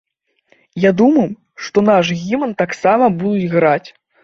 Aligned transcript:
Я 0.85 0.91
думаў, 1.01 1.27
што 1.67 1.85
наш 1.91 2.05
гімн 2.23 2.57
таксама 2.65 3.13
будуць 3.23 3.49
граць. 3.55 3.89